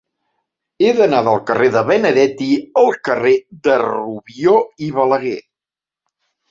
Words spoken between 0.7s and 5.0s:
He d'anar del carrer de Benedetti al carrer de Rubió i